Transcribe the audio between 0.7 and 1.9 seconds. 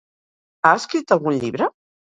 escrit algun llibre?